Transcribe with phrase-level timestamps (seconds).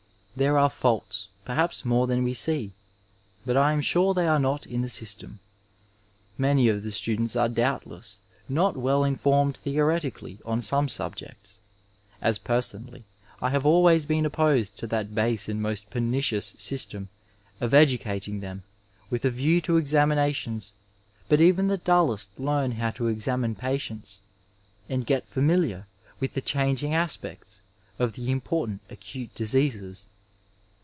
[0.33, 2.71] There are faults, perhaps more than we see,
[3.45, 5.39] but I am sure they are not in the syst^n.
[6.37, 8.17] Many of the students are doubtless
[8.47, 11.59] not well informed theoretically on some subjects,
[12.21, 13.03] as personally
[13.41, 17.09] I have always been opposed to that base and niost pernicious system
[17.59, 18.63] of educating them
[19.09, 20.71] with a view to examinations,
[21.27, 24.21] but even ihe dullest learn how to examine patients,
[24.89, 25.87] and get familiar
[26.21, 27.59] with the changing aspects
[27.99, 30.07] of the important acute diseases.